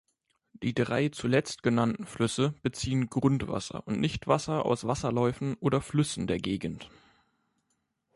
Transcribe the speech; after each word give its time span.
Die 0.63 0.73
drei 0.73 1.09
zuletzt 1.09 1.61
genannten 1.61 2.07
Flüsse 2.07 2.55
beziehen 2.63 3.11
Grundwasser 3.11 3.85
und 3.85 3.99
nicht 3.99 4.25
Wasser 4.25 4.65
aus 4.65 4.87
Wasserläufen 4.87 5.53
oder 5.59 5.79
Flüssen 5.79 6.25
der 6.25 6.39
Gegend. 6.39 6.89